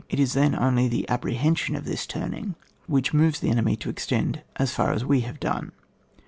It 0.09 0.19
is 0.19 0.33
then 0.33 0.55
only 0.55 0.87
the 0.87 1.07
apprehension 1.09 1.75
of 1.75 1.85
this 1.85 2.07
turning 2.07 2.55
which 2.87 3.13
moves 3.13 3.39
the 3.39 3.51
enemy 3.51 3.75
to 3.75 3.89
extend 3.91 4.41
as 4.55 4.73
far 4.73 4.93
as 4.93 5.05
we 5.05 5.19
have 5.19 5.39
done. 5.39 5.73